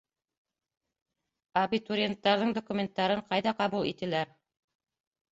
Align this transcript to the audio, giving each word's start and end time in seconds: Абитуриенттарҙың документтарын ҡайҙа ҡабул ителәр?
Абитуриенттарҙың 1.61 2.53
документтарын 2.55 3.21
ҡайҙа 3.33 3.53
ҡабул 3.61 3.85
ителәр? 3.91 4.33